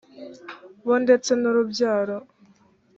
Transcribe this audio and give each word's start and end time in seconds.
bo 0.85 0.95
ndetse 1.03 1.31
n 1.41 1.43
urubyaro 1.49 2.17